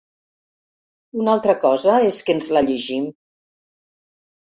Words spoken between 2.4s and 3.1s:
la llegim.